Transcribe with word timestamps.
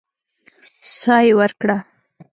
سا 0.99 1.15
يې 1.25 1.33
ورکړه. 1.39 1.77